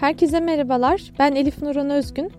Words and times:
Herkese 0.00 0.40
merhabalar. 0.40 1.12
Ben 1.18 1.34
Elif 1.34 1.62
Nurhan 1.62 1.90
Özgün. 1.90 2.32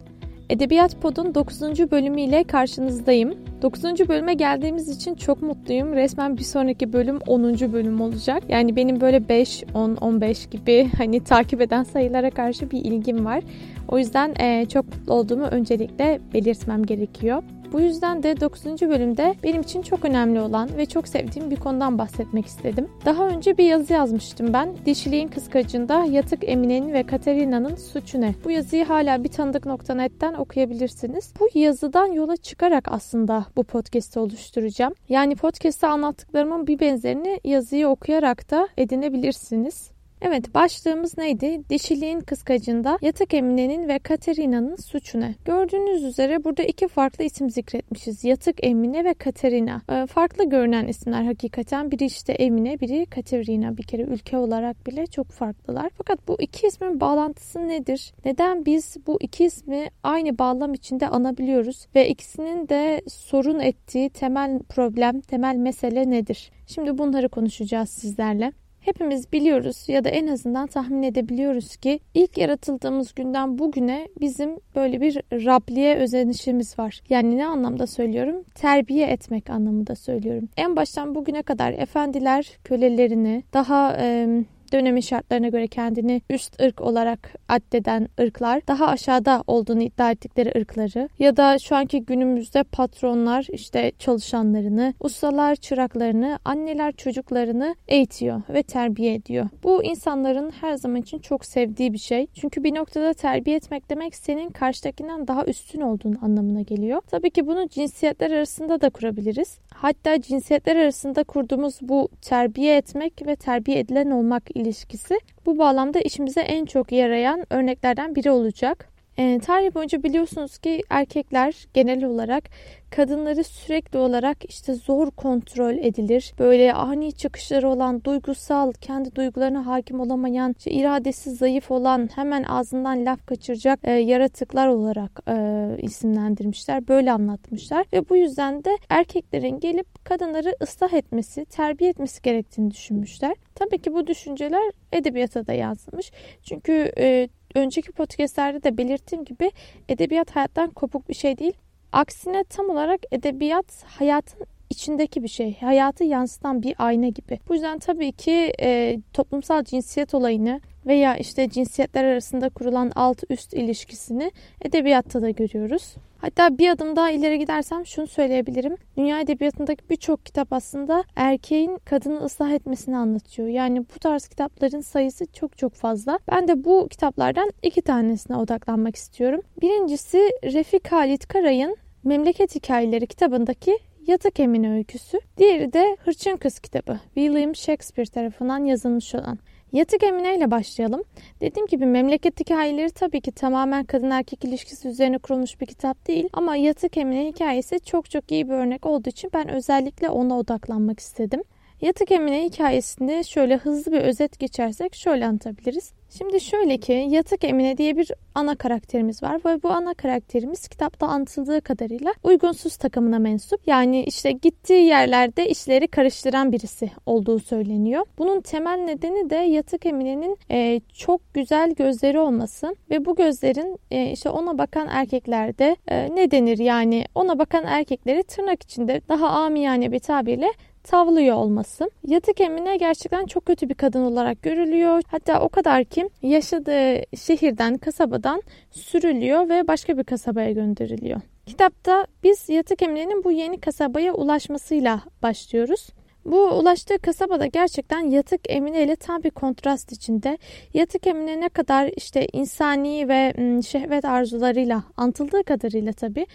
Edebiyat 0.49 1.01
Pod'un 1.01 1.35
9. 1.35 1.61
bölümüyle 1.61 2.43
karşınızdayım. 2.43 3.33
9. 3.61 3.83
bölüme 3.83 4.33
geldiğimiz 4.33 4.89
için 4.89 5.15
çok 5.15 5.41
mutluyum. 5.41 5.93
Resmen 5.93 6.37
bir 6.37 6.43
sonraki 6.43 6.93
bölüm 6.93 7.19
10. 7.27 7.43
bölüm 7.73 8.01
olacak. 8.01 8.43
Yani 8.49 8.75
benim 8.75 9.01
böyle 9.01 9.29
5, 9.29 9.63
10, 9.73 9.95
15 9.95 10.49
gibi 10.49 10.89
hani 10.97 11.23
takip 11.23 11.61
eden 11.61 11.83
sayılara 11.83 12.29
karşı 12.29 12.71
bir 12.71 12.85
ilgim 12.85 13.25
var. 13.25 13.43
O 13.87 13.97
yüzden 13.97 14.33
çok 14.65 14.85
mutlu 14.85 15.13
olduğumu 15.13 15.43
öncelikle 15.43 16.19
belirtmem 16.33 16.85
gerekiyor. 16.85 17.43
Bu 17.71 17.81
yüzden 17.81 18.23
de 18.23 18.39
9. 18.39 18.65
bölümde 18.65 19.35
benim 19.43 19.61
için 19.61 19.81
çok 19.81 20.05
önemli 20.05 20.41
olan 20.41 20.69
ve 20.77 20.85
çok 20.85 21.07
sevdiğim 21.07 21.51
bir 21.51 21.55
konudan 21.55 21.97
bahsetmek 21.97 22.45
istedim. 22.45 22.87
Daha 23.05 23.27
önce 23.27 23.57
bir 23.57 23.65
yazı 23.65 23.93
yazmıştım 23.93 24.53
ben. 24.53 24.75
Dişiliğin 24.85 25.27
kıskacında 25.27 26.05
Yatık 26.05 26.49
Emine'nin 26.49 26.93
ve 26.93 27.03
Katerina'nın 27.03 27.75
suçu 27.75 28.21
ne? 28.21 28.35
Bu 28.45 28.51
yazıyı 28.51 28.85
hala 28.85 29.23
bir 29.23 29.29
tanıdık.net'ten 29.29 30.33
okuyabilirsiniz. 30.33 31.33
Bu 31.39 31.49
yazıdan 31.53 32.05
yola 32.05 32.37
çıkarak 32.37 32.87
aslında 32.91 33.45
bu 33.55 33.63
podcast'i 33.63 34.19
oluşturacağım. 34.19 34.93
Yani 35.09 35.35
podcast'te 35.35 35.87
anlattıklarımın 35.87 36.67
bir 36.67 36.79
benzerini 36.79 37.39
yazıyı 37.43 37.87
okuyarak 37.87 38.51
da 38.51 38.67
edinebilirsiniz. 38.77 39.91
Evet 40.21 40.55
başlığımız 40.55 41.17
neydi? 41.17 41.61
Dişiliğin 41.69 42.19
kıskacında 42.19 42.99
Yatak 43.01 43.33
Emine'nin 43.33 43.87
ve 43.87 43.99
Katerina'nın 43.99 44.75
suçu 44.75 45.19
ne? 45.19 45.35
Gördüğünüz 45.45 46.03
üzere 46.03 46.43
burada 46.43 46.63
iki 46.63 46.87
farklı 46.87 47.23
isim 47.23 47.49
zikretmişiz. 47.49 48.23
Yatık 48.23 48.65
Emine 48.65 49.05
ve 49.05 49.13
Katerina. 49.13 49.81
Ee, 49.89 50.05
farklı 50.05 50.49
görünen 50.49 50.87
isimler 50.87 51.23
hakikaten. 51.23 51.91
Biri 51.91 52.05
işte 52.05 52.33
Emine, 52.33 52.79
biri 52.79 53.05
Katerina. 53.05 53.77
Bir 53.77 53.83
kere 53.83 54.01
ülke 54.01 54.37
olarak 54.37 54.87
bile 54.87 55.07
çok 55.07 55.27
farklılar. 55.27 55.89
Fakat 55.97 56.27
bu 56.27 56.41
iki 56.41 56.67
ismin 56.67 56.99
bağlantısı 56.99 57.67
nedir? 57.67 58.13
Neden 58.25 58.65
biz 58.65 58.97
bu 59.07 59.17
iki 59.21 59.45
ismi 59.45 59.89
aynı 60.03 60.37
bağlam 60.37 60.73
içinde 60.73 61.07
anabiliyoruz? 61.07 61.87
Ve 61.95 62.09
ikisinin 62.09 62.69
de 62.69 63.01
sorun 63.07 63.59
ettiği 63.59 64.09
temel 64.09 64.59
problem, 64.59 65.21
temel 65.21 65.55
mesele 65.55 66.09
nedir? 66.09 66.51
Şimdi 66.67 66.97
bunları 66.97 67.29
konuşacağız 67.29 67.89
sizlerle. 67.89 68.51
Hepimiz 68.81 69.33
biliyoruz 69.33 69.85
ya 69.87 70.03
da 70.03 70.09
en 70.09 70.27
azından 70.27 70.67
tahmin 70.67 71.03
edebiliyoruz 71.03 71.75
ki 71.75 71.99
ilk 72.13 72.37
yaratıldığımız 72.37 73.13
günden 73.13 73.57
bugüne 73.57 74.07
bizim 74.21 74.57
böyle 74.75 75.01
bir 75.01 75.21
Rabliğe 75.31 75.95
özenişimiz 75.95 76.79
var. 76.79 77.01
Yani 77.09 77.37
ne 77.37 77.45
anlamda 77.45 77.87
söylüyorum? 77.87 78.43
Terbiye 78.55 79.07
etmek 79.07 79.49
anlamında 79.49 79.95
söylüyorum. 79.95 80.49
En 80.57 80.75
baştan 80.75 81.15
bugüne 81.15 81.43
kadar 81.43 81.71
efendiler 81.73 82.57
kölelerini 82.63 83.43
daha 83.53 83.97
e, 83.99 84.27
dönemin 84.71 85.01
şartlarına 85.01 85.47
göre 85.47 85.67
kendini 85.67 86.21
üst 86.29 86.61
ırk 86.61 86.81
olarak 86.81 87.33
addeden 87.49 88.07
ırklar 88.19 88.67
daha 88.67 88.87
aşağıda 88.87 89.43
olduğunu 89.47 89.81
iddia 89.81 90.11
ettikleri 90.11 90.59
ırkları 90.59 91.09
ya 91.19 91.37
da 91.37 91.59
şu 91.59 91.75
anki 91.75 92.05
günümüzde 92.05 92.63
patronlar 92.63 93.47
işte 93.51 93.91
çalışanlarını, 93.99 94.93
ustalar 94.99 95.55
çıraklarını, 95.55 96.39
anneler 96.45 96.91
çocuklarını 96.91 97.75
eğitiyor 97.87 98.41
ve 98.49 98.63
terbiye 98.63 99.13
ediyor. 99.13 99.49
Bu 99.63 99.83
insanların 99.83 100.51
her 100.61 100.73
zaman 100.73 101.01
için 101.01 101.19
çok 101.19 101.45
sevdiği 101.45 101.93
bir 101.93 101.97
şey. 101.97 102.27
Çünkü 102.33 102.63
bir 102.63 102.75
noktada 102.75 103.13
terbiye 103.13 103.55
etmek 103.55 103.89
demek 103.89 104.15
senin 104.15 104.49
karşıdakinden 104.49 105.27
daha 105.27 105.45
üstün 105.45 105.81
olduğun 105.81 106.17
anlamına 106.21 106.61
geliyor. 106.61 107.01
Tabii 107.11 107.29
ki 107.29 107.47
bunu 107.47 107.67
cinsiyetler 107.67 108.31
arasında 108.31 108.81
da 108.81 108.89
kurabiliriz. 108.89 109.57
Hatta 109.73 110.21
cinsiyetler 110.21 110.75
arasında 110.75 111.23
kurduğumuz 111.23 111.79
bu 111.81 112.09
terbiye 112.21 112.77
etmek 112.77 113.27
ve 113.27 113.35
terbiye 113.35 113.79
edilen 113.79 114.11
olmak 114.11 114.57
ilişkisi 114.61 115.19
bu 115.45 115.57
bağlamda 115.57 115.99
işimize 115.99 116.41
en 116.41 116.65
çok 116.65 116.91
yarayan 116.91 117.45
örneklerden 117.49 118.15
biri 118.15 118.31
olacak. 118.31 118.90
E, 119.21 119.39
tarih 119.39 119.75
boyunca 119.75 120.03
biliyorsunuz 120.03 120.57
ki 120.57 120.83
erkekler 120.89 121.67
genel 121.73 122.03
olarak 122.03 122.43
kadınları 122.89 123.43
sürekli 123.43 123.99
olarak 123.99 124.37
işte 124.49 124.73
zor 124.73 125.11
kontrol 125.11 125.77
edilir. 125.77 126.33
Böyle 126.39 126.73
ani 126.73 127.13
çıkışları 127.13 127.69
olan, 127.69 128.03
duygusal, 128.03 128.73
kendi 128.73 129.15
duygularına 129.15 129.65
hakim 129.65 129.99
olamayan, 129.99 130.55
işte 130.57 130.71
iradesi 130.71 131.31
zayıf 131.31 131.71
olan, 131.71 132.09
hemen 132.15 132.43
ağzından 132.43 133.05
laf 133.05 133.25
kaçıracak 133.25 133.79
e, 133.83 133.91
yaratıklar 133.91 134.67
olarak 134.67 135.19
e, 135.27 135.35
isimlendirmişler. 135.81 136.87
Böyle 136.87 137.11
anlatmışlar 137.11 137.85
ve 137.93 138.09
bu 138.09 138.17
yüzden 138.17 138.63
de 138.63 138.77
erkeklerin 138.89 139.59
gelip 139.59 140.05
kadınları 140.05 140.55
ıslah 140.61 140.93
etmesi, 140.93 141.45
terbiye 141.45 141.89
etmesi 141.89 142.21
gerektiğini 142.21 142.71
düşünmüşler. 142.71 143.35
Tabii 143.55 143.77
ki 143.77 143.93
bu 143.93 144.07
düşünceler 144.07 144.71
edebiyata 144.91 145.47
da 145.47 145.53
yansımış. 145.53 146.11
Çünkü 146.43 146.91
e, 146.97 147.29
önceki 147.55 147.91
podcastlerde 147.91 148.63
de 148.63 148.77
belirttiğim 148.77 149.25
gibi 149.25 149.51
edebiyat 149.89 150.35
hayattan 150.35 150.69
kopuk 150.69 151.09
bir 151.09 151.13
şey 151.13 151.37
değil. 151.37 151.53
Aksine 151.91 152.43
tam 152.43 152.69
olarak 152.69 152.99
edebiyat 153.11 153.83
hayatın 153.85 154.47
içindeki 154.69 155.23
bir 155.23 155.27
şey. 155.27 155.59
Hayatı 155.59 156.03
yansıtan 156.03 156.63
bir 156.63 156.75
ayna 156.77 157.07
gibi. 157.07 157.39
Bu 157.49 157.53
yüzden 157.53 157.79
tabii 157.79 158.11
ki 158.11 158.53
e, 158.61 158.99
toplumsal 159.13 159.63
cinsiyet 159.63 160.13
olayını 160.13 160.61
veya 160.85 161.17
işte 161.17 161.49
cinsiyetler 161.49 162.03
arasında 162.03 162.49
kurulan 162.49 162.91
alt 162.95 163.23
üst 163.29 163.53
ilişkisini 163.53 164.31
edebiyatta 164.61 165.21
da 165.21 165.29
görüyoruz. 165.29 165.95
Hatta 166.21 166.57
bir 166.57 166.69
adım 166.69 166.95
daha 166.95 167.11
ileri 167.11 167.39
gidersem 167.39 167.85
şunu 167.85 168.07
söyleyebilirim. 168.07 168.75
Dünya 168.97 169.21
edebiyatındaki 169.21 169.89
birçok 169.89 170.25
kitap 170.25 170.53
aslında 170.53 171.03
erkeğin 171.15 171.77
kadını 171.85 172.23
ıslah 172.23 172.51
etmesini 172.51 172.97
anlatıyor. 172.97 173.47
Yani 173.47 173.79
bu 173.79 173.99
tarz 173.99 174.27
kitapların 174.27 174.81
sayısı 174.81 175.25
çok 175.33 175.57
çok 175.57 175.73
fazla. 175.73 176.19
Ben 176.31 176.47
de 176.47 176.63
bu 176.63 176.87
kitaplardan 176.89 177.51
iki 177.63 177.81
tanesine 177.81 178.37
odaklanmak 178.37 178.95
istiyorum. 178.95 179.41
Birincisi 179.61 180.17
Refik 180.43 180.91
Halit 180.91 181.27
Karay'ın 181.27 181.77
Memleket 182.03 182.55
Hikayeleri 182.55 183.07
kitabındaki 183.07 183.77
Yatak 184.07 184.39
Emine 184.39 184.71
öyküsü. 184.71 185.19
Diğeri 185.37 185.73
de 185.73 185.97
Hırçın 186.05 186.37
Kız 186.37 186.59
kitabı. 186.59 186.99
William 187.15 187.55
Shakespeare 187.55 188.09
tarafından 188.09 188.65
yazılmış 188.65 189.15
olan. 189.15 189.39
Yatık 189.71 190.03
Emine 190.03 190.37
ile 190.37 190.51
başlayalım. 190.51 191.03
Dediğim 191.41 191.67
gibi 191.67 191.85
memleket 191.85 192.39
hikayeleri 192.39 192.89
tabii 192.89 193.21
ki 193.21 193.31
tamamen 193.31 193.83
kadın 193.83 194.09
erkek 194.09 194.45
ilişkisi 194.45 194.87
üzerine 194.87 195.17
kurulmuş 195.17 195.61
bir 195.61 195.65
kitap 195.65 196.07
değil. 196.07 196.29
Ama 196.33 196.55
Yatık 196.55 196.97
Emine 196.97 197.27
hikayesi 197.27 197.79
çok 197.79 198.09
çok 198.09 198.31
iyi 198.31 198.49
bir 198.49 198.53
örnek 198.53 198.85
olduğu 198.85 199.09
için 199.09 199.31
ben 199.33 199.47
özellikle 199.47 200.09
ona 200.09 200.39
odaklanmak 200.39 200.99
istedim. 200.99 201.43
Yatık 201.81 202.11
Emine 202.11 202.43
hikayesinde 202.43 203.23
şöyle 203.23 203.57
hızlı 203.57 203.91
bir 203.91 204.01
özet 204.01 204.39
geçersek 204.39 204.95
şöyle 204.95 205.25
anlatabiliriz. 205.25 205.93
Şimdi 206.17 206.41
şöyle 206.41 206.77
ki 206.77 207.07
Yatık 207.09 207.43
Emine 207.43 207.77
diye 207.77 207.97
bir 207.97 208.11
ana 208.35 208.55
karakterimiz 208.55 209.23
var 209.23 209.41
ve 209.45 209.63
bu 209.63 209.69
ana 209.69 209.93
karakterimiz 209.93 210.67
kitapta 210.67 211.07
anlatıldığı 211.07 211.61
kadarıyla 211.61 212.13
uygunsuz 212.23 212.77
takımına 212.77 213.19
mensup. 213.19 213.67
Yani 213.67 214.03
işte 214.03 214.31
gittiği 214.31 214.85
yerlerde 214.85 215.49
işleri 215.49 215.87
karıştıran 215.87 216.51
birisi 216.51 216.91
olduğu 217.05 217.39
söyleniyor. 217.39 218.05
Bunun 218.17 218.41
temel 218.41 218.77
nedeni 218.77 219.29
de 219.29 219.35
Yatık 219.35 219.85
Emine'nin 219.85 220.37
e, 220.51 220.81
çok 220.93 221.33
güzel 221.33 221.71
gözleri 221.71 222.19
olması 222.19 222.75
ve 222.89 223.05
bu 223.05 223.15
gözlerin 223.15 223.79
e, 223.91 224.11
işte 224.11 224.29
ona 224.29 224.57
bakan 224.57 224.87
erkeklerde 224.87 225.75
e, 225.87 226.15
ne 226.15 226.31
denir 226.31 226.57
yani 226.57 227.05
ona 227.15 227.39
bakan 227.39 227.63
erkekleri 227.65 228.23
tırnak 228.23 228.63
içinde 228.63 229.01
daha 229.09 229.27
amiyane 229.29 229.91
bir 229.91 229.99
tabirle 229.99 230.51
tavlıyor 230.83 231.35
olması. 231.35 231.89
Yatık 232.07 232.41
Emine 232.41 232.77
gerçekten 232.77 233.25
çok 233.25 233.45
kötü 233.45 233.69
bir 233.69 233.73
kadın 233.73 234.01
olarak 234.01 234.41
görülüyor. 234.41 235.01
Hatta 235.07 235.41
o 235.41 235.49
kadar 235.49 235.83
ki 235.83 236.09
yaşadığı 236.21 237.15
şehirden, 237.17 237.77
kasabadan 237.77 238.41
sürülüyor 238.71 239.49
ve 239.49 239.67
başka 239.67 239.97
bir 239.97 240.03
kasabaya 240.03 240.51
gönderiliyor. 240.51 241.21
Kitapta 241.45 242.07
biz 242.23 242.49
Yatık 242.49 242.81
Emine'nin 242.81 243.23
bu 243.23 243.31
yeni 243.31 243.59
kasabaya 243.59 244.13
ulaşmasıyla 244.13 245.01
başlıyoruz. 245.23 245.89
Bu 246.25 246.49
ulaştığı 246.49 246.97
kasabada 246.97 247.45
gerçekten 247.45 247.99
Yatık 247.99 248.41
Emine 248.49 248.83
ile 248.83 248.95
tam 248.95 249.23
bir 249.23 249.29
kontrast 249.29 249.91
içinde. 249.91 250.37
Yatık 250.73 251.07
Emine 251.07 251.39
ne 251.39 251.49
kadar 251.49 251.91
işte 251.97 252.27
insani 252.33 253.07
ve 253.09 253.33
şehvet 253.61 254.05
arzularıyla 254.05 254.83
antıldığı 254.97 255.43
kadarıyla 255.43 255.93
tabii 255.93 256.25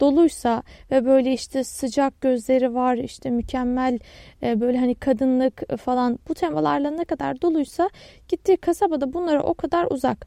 doluysa 0.00 0.62
ve 0.90 1.04
böyle 1.04 1.32
işte 1.32 1.64
sıcak 1.64 2.20
gözleri 2.20 2.74
var 2.74 2.96
işte 2.96 3.30
mükemmel 3.30 3.98
e, 4.42 4.60
böyle 4.60 4.78
hani 4.78 4.94
kadınlık 4.94 5.78
falan 5.80 6.18
bu 6.28 6.34
temalarla 6.34 6.90
ne 6.90 7.04
kadar 7.04 7.42
doluysa 7.42 7.90
gittiği 8.28 8.56
kasabada 8.56 9.12
bunlara 9.12 9.42
o 9.42 9.54
kadar 9.54 9.86
uzak. 9.90 10.26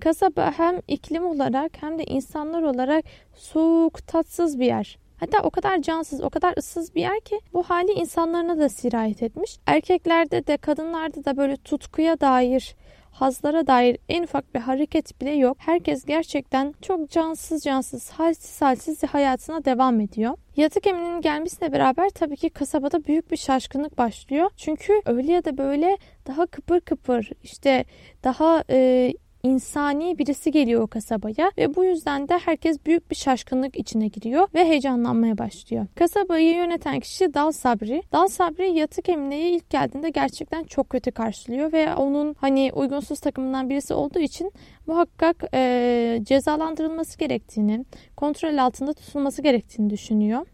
Kasaba 0.00 0.52
hem 0.56 0.80
iklim 0.88 1.26
olarak 1.26 1.72
hem 1.82 1.98
de 1.98 2.04
insanlar 2.04 2.62
olarak 2.62 3.04
soğuk, 3.34 4.06
tatsız 4.06 4.60
bir 4.60 4.66
yer. 4.66 5.03
Hatta 5.24 5.42
o 5.42 5.50
kadar 5.50 5.82
cansız, 5.82 6.20
o 6.20 6.30
kadar 6.30 6.54
ıssız 6.58 6.94
bir 6.94 7.00
yer 7.00 7.20
ki 7.20 7.40
bu 7.52 7.62
hali 7.62 7.92
insanlarına 7.92 8.58
da 8.58 8.68
sirayet 8.68 9.22
etmiş. 9.22 9.58
Erkeklerde 9.66 10.46
de 10.46 10.56
kadınlarda 10.56 11.24
da 11.24 11.36
böyle 11.36 11.56
tutkuya 11.56 12.20
dair 12.20 12.76
hazlara 13.14 13.66
dair 13.66 13.98
en 14.08 14.22
ufak 14.22 14.54
bir 14.54 14.60
hareket 14.60 15.20
bile 15.20 15.30
yok. 15.30 15.56
Herkes 15.60 16.04
gerçekten 16.04 16.74
çok 16.82 17.10
cansız 17.10 17.62
cansız, 17.62 18.10
halsiz 18.10 18.62
halsiz 18.62 19.02
hayatına 19.02 19.64
devam 19.64 20.00
ediyor. 20.00 20.34
Yatık 20.56 20.86
Emin'in 20.86 21.20
gelmesiyle 21.20 21.72
beraber 21.72 22.10
tabii 22.10 22.36
ki 22.36 22.50
kasabada 22.50 23.04
büyük 23.04 23.30
bir 23.30 23.36
şaşkınlık 23.36 23.98
başlıyor. 23.98 24.50
Çünkü 24.56 24.92
öyle 25.06 25.32
ya 25.32 25.44
da 25.44 25.58
böyle 25.58 25.98
daha 26.26 26.46
kıpır 26.46 26.80
kıpır 26.80 27.30
işte 27.42 27.84
daha 28.24 28.64
e, 28.70 29.12
insani 29.44 30.18
birisi 30.18 30.50
geliyor 30.50 30.82
o 30.82 30.86
kasabaya 30.86 31.52
ve 31.58 31.74
bu 31.76 31.84
yüzden 31.84 32.28
de 32.28 32.38
herkes 32.38 32.86
büyük 32.86 33.10
bir 33.10 33.16
şaşkınlık 33.16 33.78
içine 33.78 34.08
giriyor 34.08 34.48
ve 34.54 34.64
heyecanlanmaya 34.64 35.38
başlıyor. 35.38 35.86
Kasabayı 35.94 36.54
yöneten 36.54 37.00
kişi 37.00 37.34
Dal 37.34 37.52
Sabri. 37.52 38.02
Dal 38.12 38.28
Sabri 38.28 38.70
yatık 38.70 39.08
Emine'ye 39.08 39.50
ilk 39.50 39.70
geldiğinde 39.70 40.10
gerçekten 40.10 40.64
çok 40.64 40.90
kötü 40.90 41.10
karşılıyor 41.10 41.72
ve 41.72 41.94
onun 41.94 42.36
hani 42.40 42.70
uygunsuz 42.74 43.20
takımından 43.20 43.70
birisi 43.70 43.94
olduğu 43.94 44.18
için 44.18 44.52
muhakkak 44.86 45.44
e, 45.54 46.20
cezalandırılması 46.22 47.18
gerektiğini, 47.18 47.84
kontrol 48.16 48.58
altında 48.58 48.92
tutulması 48.92 49.42
gerektiğini 49.42 49.90
düşünüyor. 49.90 50.46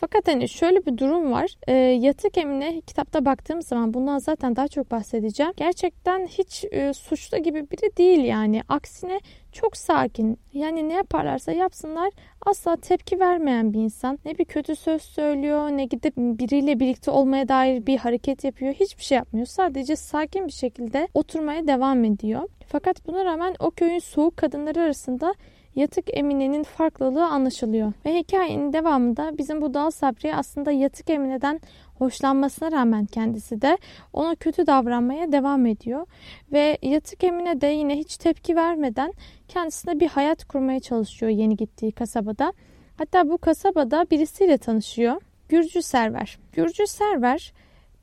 Fakat 0.00 0.28
hani 0.28 0.48
şöyle 0.48 0.86
bir 0.86 0.98
durum 0.98 1.32
var. 1.32 1.54
E, 1.68 1.72
yatık 1.74 2.38
Emine 2.38 2.80
kitapta 2.80 3.24
baktığım 3.24 3.62
zaman 3.62 3.94
bundan 3.94 4.18
zaten 4.18 4.56
daha 4.56 4.68
çok 4.68 4.90
bahsedeceğim. 4.90 5.52
Gerçekten 5.56 6.26
hiç 6.26 6.64
e, 6.70 6.92
suçlu 6.92 7.38
gibi 7.38 7.70
biri 7.70 7.96
değil 7.96 8.24
yani. 8.24 8.62
Aksine 8.68 9.20
çok 9.52 9.76
sakin. 9.76 10.38
Yani 10.52 10.88
ne 10.88 10.92
yaparlarsa 10.92 11.52
yapsınlar 11.52 12.10
asla 12.46 12.76
tepki 12.76 13.20
vermeyen 13.20 13.72
bir 13.72 13.78
insan. 13.78 14.18
Ne 14.24 14.38
bir 14.38 14.44
kötü 14.44 14.76
söz 14.76 15.02
söylüyor 15.02 15.68
ne 15.70 15.84
gidip 15.84 16.16
biriyle 16.16 16.80
birlikte 16.80 17.10
olmaya 17.10 17.48
dair 17.48 17.86
bir 17.86 17.98
hareket 17.98 18.44
yapıyor. 18.44 18.74
Hiçbir 18.74 19.02
şey 19.02 19.16
yapmıyor. 19.16 19.46
Sadece 19.46 19.96
sakin 19.96 20.46
bir 20.46 20.52
şekilde 20.52 21.08
oturmaya 21.14 21.66
devam 21.66 22.04
ediyor. 22.04 22.48
Fakat 22.66 23.06
buna 23.06 23.24
rağmen 23.24 23.54
o 23.58 23.70
köyün 23.70 23.98
soğuk 23.98 24.36
kadınları 24.36 24.80
arasında 24.80 25.34
Yatık 25.74 26.04
Emine'nin 26.12 26.62
farklılığı 26.62 27.26
anlaşılıyor. 27.26 27.92
Ve 28.06 28.18
hikayenin 28.18 28.72
devamında 28.72 29.38
bizim 29.38 29.60
bu 29.60 29.74
Dal 29.74 29.90
Sabri 29.90 30.34
aslında 30.34 30.70
Yatık 30.72 31.10
Emine'den 31.10 31.60
hoşlanmasına 31.98 32.72
rağmen 32.72 33.06
kendisi 33.06 33.62
de 33.62 33.78
ona 34.12 34.34
kötü 34.34 34.66
davranmaya 34.66 35.32
devam 35.32 35.66
ediyor. 35.66 36.06
Ve 36.52 36.78
Yatık 36.82 37.24
Emine 37.24 37.60
de 37.60 37.66
yine 37.66 37.96
hiç 37.96 38.16
tepki 38.16 38.56
vermeden 38.56 39.12
kendisine 39.48 40.00
bir 40.00 40.08
hayat 40.08 40.44
kurmaya 40.44 40.80
çalışıyor 40.80 41.32
yeni 41.32 41.56
gittiği 41.56 41.92
kasabada. 41.92 42.52
Hatta 42.96 43.28
bu 43.28 43.38
kasabada 43.38 44.06
birisiyle 44.10 44.58
tanışıyor. 44.58 45.22
Gürcü 45.48 45.82
Server. 45.82 46.38
Gürcü 46.52 46.86
Server 46.86 47.52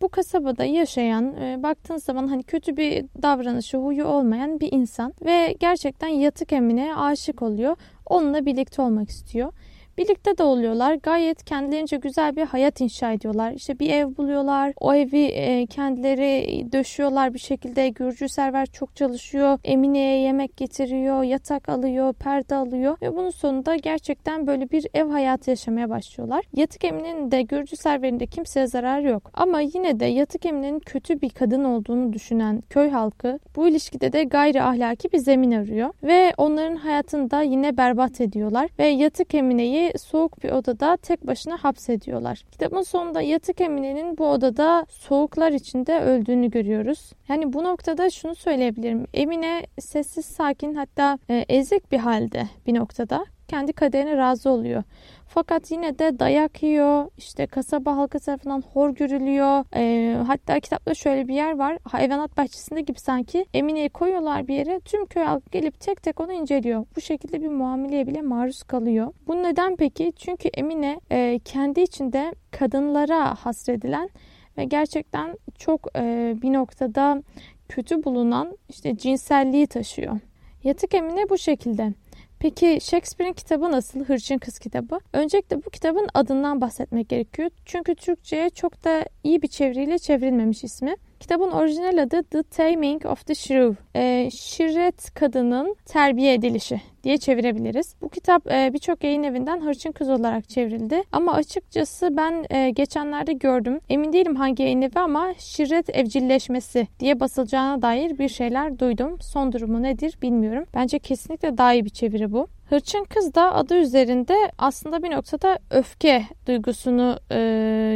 bu 0.02 0.10
kasabada 0.10 0.66
yaşayan, 0.66 1.36
e, 1.36 1.64
baktığın 1.64 1.98
zaman 1.98 2.28
hani 2.28 2.44
kötü 2.44 2.78
bir 2.78 3.06
davranışı, 3.22 3.78
huyu 3.78 4.06
olmayan 4.06 4.60
bir 4.60 4.72
insan 4.72 5.14
ve 5.26 5.56
gerçekten 5.60 6.08
yatık 6.08 6.54
emine 6.54 6.96
aşık 6.96 7.42
oluyor. 7.42 7.76
Onunla 8.06 8.46
birlikte 8.46 8.82
olmak 8.82 9.10
istiyor. 9.10 9.54
Birlikte 9.98 10.38
de 10.38 10.44
oluyorlar. 10.44 10.94
Gayet 10.94 11.44
kendilerince 11.44 11.98
güzel 11.98 12.36
bir 12.36 12.46
hayat 12.46 12.82
inşa 12.82 13.12
ediyorlar. 13.12 13.52
İşte 13.52 13.80
bir 13.80 13.90
ev 13.90 14.18
buluyorlar. 14.18 14.74
O 14.80 14.94
evi 14.94 15.26
e, 15.26 15.66
kendileri 15.66 16.66
döşüyorlar 16.72 17.34
bir 17.34 17.40
şekilde. 17.40 17.90
Gürcü 17.90 18.30
server 18.30 18.66
çok 18.66 18.96
çalışıyor. 18.96 19.60
Emine'ye 19.64 20.20
yemek 20.20 20.58
getiriyor, 20.58 21.24
yatak 21.24 21.70
alıyor, 21.70 22.14
perde 22.14 22.56
alıyor 22.56 22.98
ve 23.02 23.16
bunun 23.16 23.30
sonunda 23.30 23.76
gerçekten 23.76 24.48
böyle 24.48 24.72
bir 24.72 24.88
ev 24.94 25.10
hayatı 25.10 25.50
yaşamaya 25.50 25.90
başlıyorlar. 25.90 26.46
Yatık 26.54 26.84
Emine'nin 26.84 27.32
de 27.32 27.42
Gürcü 27.42 27.76
serverinde 27.76 28.26
kimseye 28.26 28.68
zarar 28.68 29.00
yok. 29.00 29.32
Ama 29.34 29.62
yine 29.62 30.00
de 30.00 30.06
Yatık 30.06 30.46
Emine'nin 30.46 30.80
kötü 30.80 31.22
bir 31.22 31.30
kadın 31.30 31.64
olduğunu 31.64 32.14
düşünen 32.14 32.64
köy 32.70 32.90
halkı 32.90 33.40
bu 33.56 33.68
ilişkide 33.68 34.14
de 34.14 34.24
gayri 34.24 34.62
ahlaki 34.62 35.12
bir 35.12 35.18
zemin 35.18 35.52
arıyor 35.52 35.90
ve 36.04 36.34
onların 36.38 36.76
hayatını 36.76 37.32
da 37.32 37.42
yine 37.42 37.78
berbat 37.78 38.22
ediyorlar 38.22 38.70
ve 38.80 38.88
Yatık 38.88 39.36
Emine'yi 39.36 39.87
soğuk 39.98 40.44
bir 40.44 40.52
odada 40.52 40.98
tek 40.98 41.28
başına 41.28 41.58
hapsediyorlar. 41.58 42.44
Kitabın 42.52 42.82
sonunda 42.82 43.22
yatık 43.22 43.62
Emine'nin 43.62 44.18
bu 44.18 44.30
odada 44.30 44.86
soğuklar 44.90 45.52
içinde 45.52 46.00
öldüğünü 46.00 46.52
görüyoruz. 46.52 47.12
Yani 47.30 47.54
bu 47.54 47.64
noktada 47.64 48.10
şunu 48.10 48.36
söyleyebilirim. 48.36 49.08
Emine 49.14 49.66
sessiz 49.80 50.26
sakin 50.26 50.76
hatta 50.76 51.20
e, 51.30 51.46
ezik 51.50 51.92
bir 51.92 52.00
halde 52.00 52.48
bir 52.68 52.74
noktada 52.74 53.26
kendi 53.48 53.74
kaderine 53.74 54.18
razı 54.18 54.50
oluyor. 54.50 54.84
Fakat 55.28 55.72
yine 55.72 56.00
de 56.00 56.20
dayak 56.20 56.64
yiyor. 56.64 57.10
İşte 57.18 57.48
kasaba 57.48 57.98
halkı 57.98 58.20
tarafından 58.20 58.64
hor 58.74 58.90
görülüyor. 58.90 59.66
E, 59.76 60.16
hatta 60.28 60.60
kitapta 60.60 60.94
şöyle 60.94 61.28
bir 61.28 61.34
yer 61.34 61.58
var. 61.58 61.78
Hayvanat 61.84 62.38
bahçesinde 62.38 62.82
gibi 62.82 63.00
sanki 63.00 63.46
Emine'yi 63.54 63.90
koyuyorlar 63.90 64.48
bir 64.48 64.56
yere. 64.56 64.80
Tüm 64.80 65.06
köy 65.06 65.24
halkı 65.24 65.50
gelip 65.52 65.80
tek 65.80 66.04
tek 66.04 66.20
onu 66.20 66.34
inceliyor. 66.34 66.86
Bu 66.96 67.02
şekilde 67.02 67.42
bir 67.42 67.48
muameleye 67.48 68.08
bile 68.08 68.22
maruz 68.22 68.64
kalıyor. 68.64 69.14
Bu 69.28 69.44
neden 69.44 69.76
peki? 69.76 70.14
Çünkü 70.16 70.50
Emine 70.54 71.00
e, 71.12 71.40
kendi 71.46 71.82
içinde 71.82 72.36
kadınlara 72.52 73.36
hasredilen 73.36 74.10
ve 74.58 74.64
gerçekten 74.64 75.38
çok 75.58 75.88
e, 75.96 76.36
bir 76.42 76.54
noktada 76.54 77.24
kötü 77.70 78.04
bulunan 78.04 78.58
işte 78.70 78.98
cinselliği 78.98 79.68
taşıyor. 79.68 80.20
Yatık 80.64 80.94
Emine 80.94 81.30
bu 81.30 81.38
şekilde. 81.38 81.94
Peki 82.40 82.80
Shakespeare'in 82.82 83.34
kitabı 83.34 83.72
nasıl? 83.72 84.06
Hırçın 84.06 84.38
Kız 84.38 84.60
kitabı. 84.60 85.00
Öncelikle 85.14 85.66
bu 85.66 85.70
kitabın 85.70 86.08
adından 86.14 86.62
bahsetmek 86.62 87.10
gerekiyor. 87.10 87.50
Çünkü 87.66 87.96
Türkçe'ye 87.96 88.50
çok 88.50 88.84
da 88.84 89.06
iyi 89.24 89.42
bir 89.42 89.48
çeviriyle 89.48 89.98
çevrilmemiş 89.98 90.64
ismi. 90.64 90.96
Kitabın 91.20 91.52
orijinal 91.52 91.98
adı 92.04 92.24
The 92.24 92.44
Taming 92.44 93.06
of 93.06 93.26
the 93.26 93.36
Shrew. 93.36 93.76
E, 93.96 94.30
şirret 94.32 95.14
kadının 95.14 95.76
terbiye 95.86 96.34
edilişi 96.34 96.82
diye 97.04 97.18
çevirebiliriz. 97.18 97.96
Bu 98.02 98.10
kitap 98.10 98.52
e, 98.52 98.74
birçok 98.74 99.04
yayın 99.04 99.24
evinden 99.24 99.66
Hırçın 99.66 99.92
Kız 99.92 100.10
olarak 100.10 100.50
çevrildi. 100.50 101.04
Ama 101.12 101.34
açıkçası 101.34 102.18
ben 102.18 102.46
e, 102.50 102.70
geçenlerde 102.70 103.34
gördüm. 103.34 103.80
Emin 103.90 104.14
değilim 104.14 104.36
hangi 104.36 104.64
yayın 104.64 104.82
evi 104.82 105.00
ama 105.00 105.34
şirret 105.38 105.96
evcilleşmesi 105.96 106.88
diye 107.00 107.20
basılacağına 107.20 107.82
dair 107.82 108.18
bir 108.20 108.30
şeyler 108.30 108.80
duydum. 108.80 109.18
Son 109.22 109.52
durumu 109.52 109.84
nedir 109.84 110.18
bilmiyorum. 110.22 110.66
Bence 110.74 111.00
kesinlikle 111.00 111.58
daha 111.58 111.74
iyi 111.74 111.86
bir 111.86 111.90
çeviri 111.90 112.32
bu. 112.32 112.48
Hırçın 112.70 113.04
kız 113.04 113.36
da 113.36 113.56
adı 113.56 113.76
üzerinde 113.76 114.52
aslında 114.58 115.04
bir 115.04 115.12
noktada 115.12 115.60
öfke 115.70 116.26
duygusunu 116.48 117.20
e, 117.32 117.38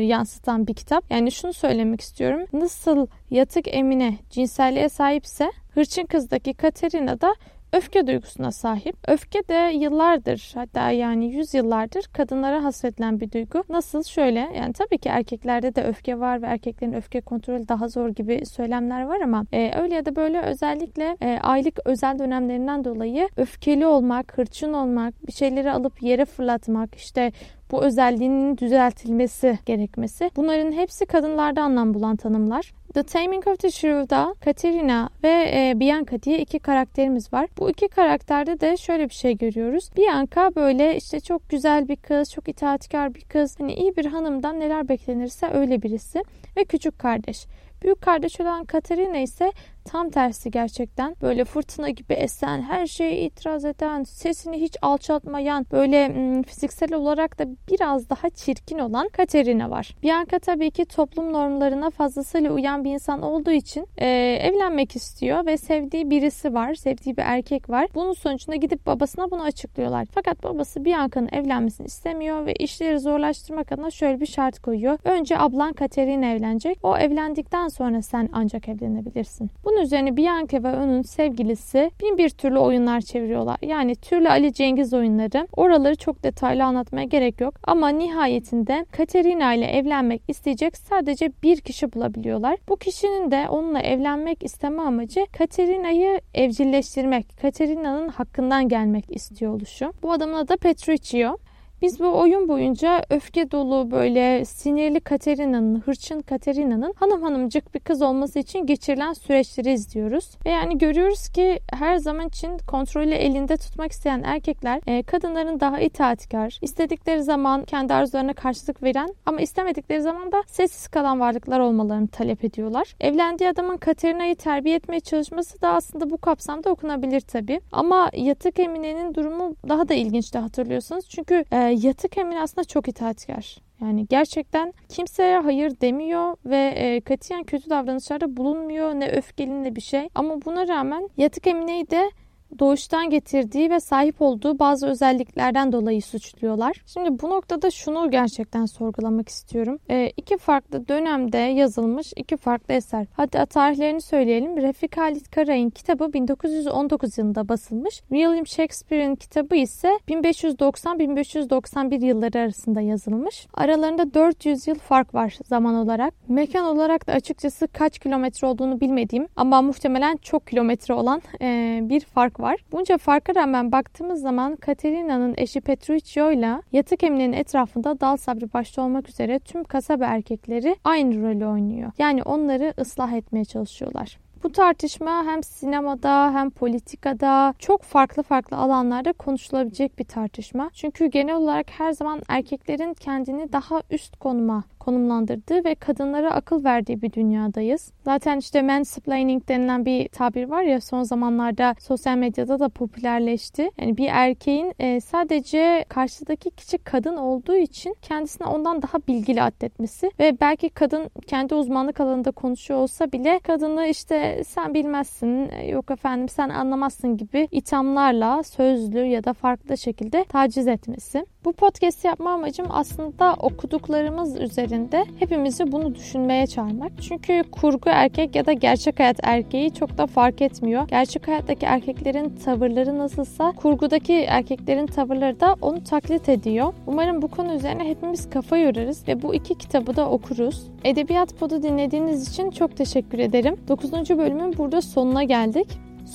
yansıtan 0.06 0.68
bir 0.68 0.74
kitap. 0.74 1.12
Yani 1.12 1.32
şunu 1.32 1.54
söylemek 1.54 2.02
istiyorum. 2.02 2.46
Nasıl 2.54 3.08
yatık 3.30 3.68
Emine 3.68 4.18
cinselliğe 4.30 4.90
sahipse 4.90 5.52
Hırçın 5.74 6.06
Kız'daki 6.06 6.54
Katerina 6.54 7.22
da 7.22 7.36
öfke 7.74 8.08
duygusuna 8.08 8.52
sahip. 8.52 8.96
Öfke 9.08 9.48
de 9.48 9.72
yıllardır 9.76 10.52
hatta 10.56 10.92
yani 10.92 11.34
yüz 11.34 11.54
yıllardır 11.54 12.04
kadınlara 12.14 12.64
hasredilen 12.64 13.20
bir 13.20 13.32
duygu. 13.32 13.64
Nasıl 13.70 14.04
şöyle 14.04 14.40
yani 14.40 14.74
tabii 14.74 14.98
ki 14.98 15.10
erkeklerde 15.10 15.76
de 15.76 15.84
öfke 15.84 16.20
var 16.20 16.42
ve 16.42 16.46
erkeklerin 16.46 16.94
öfke 16.94 17.22
kontrolü 17.22 17.68
daha 17.68 17.88
zor 17.88 18.10
gibi 18.10 18.46
söylemler 18.46 19.04
var 19.04 19.22
ama 19.22 19.46
e, 19.52 19.72
öyle 19.82 19.96
ya 19.96 20.06
da 20.06 20.16
böyle 20.16 20.42
özellikle 20.42 21.18
e, 21.22 21.40
aylık 21.42 21.80
özel 21.86 22.20
dönemlerinden 22.20 22.84
dolayı 22.84 23.30
öfkeli 23.38 23.86
olmak, 23.86 24.38
hırçın 24.38 24.74
olmak, 24.74 25.28
bir 25.28 25.32
şeyleri 25.32 25.72
alıp 25.72 26.04
yere 26.04 26.26
fırlatmak, 26.26 26.96
işte 26.96 27.32
bu 27.72 27.84
özelliğinin 27.84 28.58
düzeltilmesi 28.58 29.60
gerekmesi. 29.66 30.32
Bunların 30.36 30.72
hepsi 30.72 31.06
kadınlarda 31.06 31.62
anlam 31.62 31.94
bulan 31.94 32.16
tanımlar. 32.16 32.74
The 32.94 33.04
Taming 33.04 33.48
of 33.48 33.60
the 33.60 33.72
Shrew'da 33.72 34.36
Katerina 34.46 35.10
ve 35.24 35.30
e, 35.30 35.80
Bianca 35.80 36.22
diye 36.22 36.40
iki 36.40 36.60
karakterimiz 36.60 37.34
var. 37.34 37.48
Bu 37.58 37.70
iki 37.70 37.88
karakterde 37.88 38.60
de 38.60 38.78
şöyle 38.78 39.10
bir 39.10 39.14
şey 39.14 39.38
görüyoruz. 39.38 39.90
Bianca 39.98 40.56
böyle 40.56 40.98
işte 40.98 41.20
çok 41.20 41.50
güzel 41.50 41.88
bir 41.88 41.96
kız, 41.96 42.32
çok 42.32 42.48
itaatkar 42.48 43.16
bir 43.16 43.22
kız. 43.22 43.60
Hani 43.60 43.74
iyi 43.74 43.96
bir 43.96 44.06
hanımdan 44.06 44.60
neler 44.60 44.90
beklenirse 44.90 45.48
öyle 45.54 45.82
birisi. 45.82 46.24
Ve 46.58 46.64
küçük 46.64 47.00
kardeş. 47.00 47.46
Büyük 47.84 48.02
kardeş 48.02 48.42
olan 48.42 48.66
Katerina 48.66 49.18
ise 49.18 49.52
tam 49.86 50.10
tersi 50.10 50.52
gerçekten. 50.52 51.16
Böyle 51.22 51.46
fırtına 51.46 51.90
gibi 51.90 52.14
esen, 52.14 52.62
her 52.62 52.88
şeye 52.88 53.22
itiraz 53.22 53.66
eden, 53.66 54.04
sesini 54.04 54.62
hiç 54.62 54.78
alçaltmayan, 54.82 55.66
böyle 55.72 56.14
fiziksel 56.44 56.94
olarak 56.94 57.40
da 57.40 57.46
biraz 57.72 58.10
daha 58.10 58.30
çirkin 58.30 58.80
olan 58.80 59.10
Katerina 59.10 59.70
var. 59.70 59.96
Bianca 60.04 60.40
tabii 60.40 60.72
ki 60.72 60.86
toplum 60.86 61.34
normlarına 61.34 61.90
fazlasıyla 61.90 62.52
uyan 62.52 62.84
bir 62.84 62.92
insan 62.92 63.22
olduğu 63.22 63.52
için 63.52 63.88
e, 63.98 64.08
evlenmek 64.42 64.96
istiyor 64.96 65.46
ve 65.46 65.58
sevdiği 65.58 66.10
birisi 66.10 66.54
var, 66.54 66.74
sevdiği 66.74 67.18
bir 67.18 67.24
erkek 67.26 67.70
var. 67.70 67.88
Bunun 67.96 68.14
sonucunda 68.14 68.56
gidip 68.56 68.86
babasına 68.86 69.32
bunu 69.32 69.44
açıklıyorlar. 69.44 70.08
Fakat 70.12 70.44
babası 70.44 70.86
Bianca'nın 70.86 71.30
evlenmesini 71.32 71.88
istemiyor 71.88 72.46
ve 72.46 72.54
işleri 72.54 73.00
zorlaştırmak 73.00 73.72
adına 73.72 73.92
şöyle 73.92 74.20
bir 74.20 74.26
şart 74.26 74.60
koyuyor. 74.60 74.98
Önce 75.04 75.40
ablan 75.40 75.74
Katerina 75.74 76.26
evlenecek. 76.26 76.80
O 76.84 76.98
evlendikten 76.98 77.68
sonra 77.72 78.02
sen 78.02 78.30
ancak 78.34 78.70
evlenebilirsin. 78.70 79.50
Bunun 79.66 79.82
üzerine 79.82 80.18
Bianca 80.18 80.64
ve 80.64 80.76
onun 80.78 81.02
sevgilisi 81.02 81.92
bin 82.02 82.18
bir 82.18 82.30
türlü 82.30 82.60
oyunlar 82.60 83.02
çeviriyorlar. 83.02 83.58
Yani 83.62 83.96
türlü 83.96 84.30
Ali 84.30 84.54
Cengiz 84.54 84.94
oyunları. 84.94 85.48
Oraları 85.54 85.96
çok 85.96 86.24
detaylı 86.24 86.64
anlatmaya 86.64 87.06
gerek 87.06 87.42
yok. 87.42 87.54
Ama 87.64 87.90
nihayetinde 87.90 88.86
Katerina 88.92 89.54
ile 89.54 89.66
evlenmek 89.66 90.22
isteyecek 90.28 90.78
sadece 90.78 91.32
bir 91.44 91.62
kişi 91.62 91.94
bulabiliyorlar. 91.94 92.58
Bu 92.70 92.76
kişinin 92.76 93.32
de 93.32 93.50
onunla 93.50 93.80
evlenmek 93.80 94.44
isteme 94.44 94.82
amacı 94.82 95.26
Katerina'yı 95.38 96.22
evcilleştirmek. 96.34 97.28
Katerina'nın 97.42 98.08
hakkından 98.08 98.68
gelmek 98.68 99.16
istiyor 99.16 99.54
oluşu. 99.54 99.94
Bu 100.04 100.12
adamın 100.12 100.36
adı 100.36 100.58
Petruccio. 100.58 101.38
Biz 101.82 102.00
bu 102.00 102.18
oyun 102.20 102.48
boyunca 102.48 103.04
öfke 103.10 103.52
dolu 103.52 103.92
böyle 103.92 104.46
sinirli 104.46 105.00
Katerina'nın, 105.00 105.80
hırçın 105.80 106.20
Katerina'nın 106.22 106.94
hanım 106.96 107.22
hanımcık 107.22 107.76
bir 107.76 107.80
kız 107.80 108.02
olması 108.02 108.40
için 108.40 108.66
geçirilen 108.66 109.14
süreçleri 109.14 109.72
izliyoruz. 109.72 110.30
Ve 110.46 110.50
yani 110.50 110.78
görüyoruz 110.78 111.30
ki 111.30 111.60
her 111.74 111.98
zaman 111.98 112.28
için 112.28 112.58
kontrolü 112.58 113.14
elinde 113.14 113.58
tutmak 113.58 113.92
isteyen 113.92 114.24
erkekler 114.24 114.82
e, 114.88 115.04
kadınların 115.04 115.60
daha 115.60 115.80
itaatkar, 115.80 116.60
istedikleri 116.62 117.24
zaman 117.24 117.64
kendi 117.64 117.94
arzularına 117.94 118.34
karşılık 118.34 118.84
veren 118.84 119.16
ama 119.26 119.42
istemedikleri 119.42 120.02
zaman 120.02 120.32
da 120.32 120.44
sessiz 120.48 120.88
kalan 120.88 121.20
varlıklar 121.20 121.60
olmalarını 121.60 122.08
talep 122.08 122.44
ediyorlar. 122.44 122.96
Evlendiği 123.00 123.50
adamın 123.50 123.78
Katerina'yı 123.78 124.36
terbiye 124.36 124.76
etmeye 124.76 125.00
çalışması 125.00 125.62
da 125.62 125.70
aslında 125.70 126.10
bu 126.10 126.18
kapsamda 126.18 126.70
okunabilir 126.70 127.22
tabii. 127.22 127.62
Ama 127.72 128.10
Yatık 128.14 128.60
Emine'nin 128.60 129.14
durumu 129.14 129.56
daha 129.70 129.90
da 129.90 129.94
ilginçti 129.94 130.38
hatırlıyorsanız. 130.38 131.10
Çünkü 131.10 131.46
e, 131.52 131.71
Yatık 131.74 132.18
Emine 132.18 132.42
aslında 132.42 132.66
çok 132.66 132.88
itaatkar. 132.88 133.58
Yani 133.82 134.08
gerçekten 134.10 134.74
kimseye 134.90 135.40
hayır 135.40 135.82
demiyor 135.82 136.36
ve 136.46 136.74
e, 136.76 137.02
katiyen 137.02 137.44
kötü 137.44 137.70
davranışlarda 137.70 138.38
bulunmuyor. 138.38 138.94
Ne 138.94 139.10
öfkeli 139.12 139.64
ne 139.64 139.76
bir 139.76 139.82
şey. 139.82 140.10
Ama 140.16 140.46
buna 140.46 140.68
rağmen 140.68 141.10
Yatık 141.18 141.48
Emine'yi 141.48 141.90
de 141.90 142.12
doğuştan 142.60 143.10
getirdiği 143.10 143.70
ve 143.70 143.80
sahip 143.80 144.22
olduğu 144.22 144.60
bazı 144.60 144.88
özelliklerden 144.88 145.72
dolayı 145.72 146.02
suçluyorlar. 146.02 146.82
Şimdi 146.86 147.22
bu 147.22 147.30
noktada 147.30 147.72
şunu 147.72 148.12
gerçekten 148.12 148.66
sorgulamak 148.66 149.30
istiyorum. 149.30 149.80
E, 149.90 150.12
iki 150.18 150.38
farklı 150.38 150.88
dönemde 150.88 151.38
yazılmış 151.38 152.14
iki 152.16 152.38
farklı 152.38 152.74
eser. 152.74 153.06
Hatta 153.14 153.46
tarihlerini 153.46 154.02
söyleyelim. 154.02 154.58
Refik 154.58 154.98
Halit 154.98 155.32
Karay'ın 155.32 155.70
kitabı 155.70 156.14
1919 156.14 157.18
yılında 157.18 157.50
basılmış. 157.50 157.96
William 157.96 158.48
Shakespeare'in 158.48 159.16
kitabı 159.16 159.56
ise 159.56 159.90
1590-1591 160.08 162.06
yılları 162.06 162.40
arasında 162.40 162.82
yazılmış. 162.82 163.48
Aralarında 163.54 164.14
400 164.14 164.68
yıl 164.68 164.76
fark 164.76 165.14
var 165.14 165.38
zaman 165.46 165.76
olarak. 165.76 166.14
Mekan 166.28 166.66
olarak 166.66 167.08
da 167.08 167.14
açıkçası 167.14 167.68
kaç 167.68 168.00
kilometre 168.00 168.48
olduğunu 168.48 168.80
bilmediğim 168.80 169.28
ama 169.36 169.62
muhtemelen 169.62 170.18
çok 170.18 170.48
kilometre 170.48 170.94
olan 170.94 171.22
e, 171.42 171.80
bir 171.84 172.00
fark 172.00 172.41
var. 172.42 172.60
Bunca 172.72 172.98
farka 172.98 173.36
rağmen 173.36 173.72
baktığımız 173.72 174.22
zaman 174.22 174.56
Katerina'nın 174.56 175.34
eşi 175.38 175.62
Petruccio 175.62 176.32
ile 176.32 176.62
yatık 176.72 177.04
eminin 177.04 177.34
etrafında 177.34 178.00
dal 178.00 178.18
sabri 178.18 178.54
başta 178.54 178.82
olmak 178.82 179.10
üzere 179.10 179.40
tüm 179.40 179.64
kasaba 179.64 180.06
erkekleri 180.06 180.76
aynı 180.84 181.22
rolü 181.22 181.46
oynuyor. 181.46 181.92
Yani 181.98 182.24
onları 182.24 182.74
ıslah 182.80 183.14
etmeye 183.14 183.46
çalışıyorlar. 183.46 184.18
Bu 184.44 184.52
tartışma 184.52 185.26
hem 185.26 185.44
sinemada 185.44 186.34
hem 186.34 186.50
politikada 186.50 187.54
çok 187.60 187.84
farklı 187.84 188.24
farklı 188.24 188.58
alanlarda 188.58 189.14
konuşulabilecek 189.14 190.00
bir 190.00 190.04
tartışma. 190.04 190.70
Çünkü 190.74 191.06
genel 191.06 191.36
olarak 191.36 191.70
her 191.70 191.92
zaman 191.92 192.22
erkeklerin 192.28 192.94
kendini 192.94 193.52
daha 193.52 193.82
üst 193.92 194.18
konuma 194.18 194.64
konumlandırdığı 194.82 195.66
ve 195.66 195.76
kadınlara 195.76 196.32
akıl 196.32 196.64
verdiği 196.64 197.02
bir 197.02 197.14
dünyadayız. 197.14 197.92
Zaten 198.06 198.38
işte 198.38 198.62
mansplaining 198.62 199.48
denilen 199.48 199.86
bir 199.86 200.08
tabir 200.08 200.50
var 200.50 200.64
ya 200.64 200.82
son 200.82 201.04
zamanlarda 201.04 201.76
sosyal 201.80 202.18
medyada 202.18 202.60
da 202.60 202.70
popülerleşti. 202.70 203.72
Yani 203.78 203.98
bir 203.98 204.08
erkeğin 204.12 204.74
e, 204.80 205.02
sadece 205.02 205.86
karşıdaki 205.90 206.52
kişi 206.52 206.78
kadın 206.78 207.18
olduğu 207.18 207.56
için 207.56 207.96
kendisine 208.02 208.48
ondan 208.48 208.82
daha 208.82 208.98
bilgili 209.08 209.42
atletmesi 209.42 210.12
ve 210.20 210.38
belki 210.42 210.70
kadın 210.70 211.10
kendi 211.28 211.56
uzmanlık 211.56 212.00
alanında 212.00 212.32
konuşuyor 212.32 212.80
olsa 212.80 213.12
bile 213.12 213.40
kadını 213.40 213.88
işte 213.88 214.44
sen 214.48 214.74
bilmezsin 214.74 215.52
yok 215.68 215.92
efendim 215.92 216.30
sen 216.30 216.50
anlamazsın 216.50 217.18
gibi 217.18 217.48
ithamlarla 217.52 218.44
sözlü 218.44 219.06
ya 219.06 219.24
da 219.24 219.34
farklı 219.34 219.78
şekilde 219.78 220.24
taciz 220.24 220.68
etmesi. 220.68 221.26
Bu 221.46 221.54
podcast 221.54 222.06
yapma 222.06 222.32
amacım 222.32 222.68
aslında 222.70 223.34
okuduklarımız 223.34 224.36
üzerinde 224.72 225.06
hepimizi 225.20 225.72
bunu 225.72 225.96
düşünmeye 225.96 226.48
çağırmak. 226.48 226.92
Çünkü 227.02 227.44
kurgu 227.52 227.90
erkek 227.90 228.36
ya 228.36 228.46
da 228.46 228.54
gerçek 228.54 229.00
hayat 229.00 229.20
erkeği 229.24 229.74
çok 229.74 229.98
da 229.98 230.08
fark 230.08 230.42
etmiyor. 230.42 230.88
Gerçek 230.88 231.28
hayattaki 231.28 231.66
erkeklerin 231.66 232.30
tavırları 232.30 232.98
nasılsa 232.98 233.52
kurgudaki 233.52 234.14
erkeklerin 234.14 234.86
tavırları 234.86 235.40
da 235.40 235.56
onu 235.62 235.84
taklit 235.84 236.30
ediyor. 236.30 236.74
Umarım 236.88 237.22
bu 237.22 237.28
konu 237.28 237.54
üzerine 237.54 237.84
hepimiz 237.84 238.30
kafa 238.30 238.58
yorarız 238.58 239.08
ve 239.08 239.22
bu 239.22 239.36
iki 239.36 239.56
kitabı 239.56 239.96
da 239.96 240.10
okuruz. 240.10 240.68
Edebiyat 240.84 241.36
Pod'u 241.40 241.64
dinlediğiniz 241.64 242.30
için 242.30 242.52
çok 242.52 242.78
teşekkür 242.78 243.20
ederim. 243.20 243.56
9. 243.68 243.92
bölümün 243.94 244.58
burada 244.58 244.82
sonuna 244.82 245.24
geldik. 245.24 245.68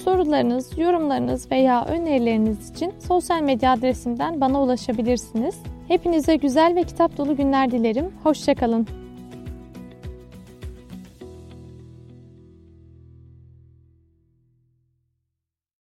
Sorularınız, 0.04 0.78
yorumlarınız 0.78 1.50
veya 1.50 1.84
önerileriniz 1.84 2.70
için 2.70 2.92
sosyal 2.98 3.42
medya 3.42 3.72
adresimden 3.72 4.40
bana 4.40 4.62
ulaşabilirsiniz. 4.62 5.56
Hepinize 5.88 6.37
güzel 6.37 6.76
ve 6.76 6.83
kitap 6.83 7.16
dolu 7.19 7.37
günler 7.37 7.71
dilerim. 7.71 8.12
Hoşçakalın. 8.23 8.87